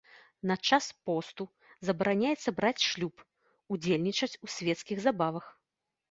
[0.49, 1.43] На час посту
[1.89, 3.21] забараняецца браць шлюб,
[3.75, 5.45] удзельнічаць у свецкіх забавах.